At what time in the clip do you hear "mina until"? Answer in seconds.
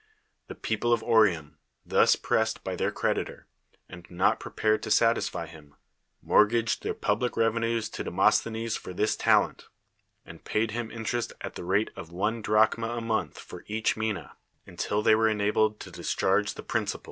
13.95-15.03